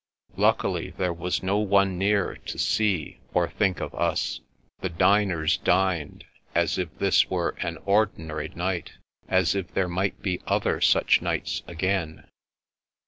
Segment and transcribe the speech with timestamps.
[0.35, 4.39] Luckily, there was no one near to see, or think of us.
[4.79, 8.93] The diners dined, as if this were an ordinary night,
[9.29, 12.27] as if there might be other such nights again.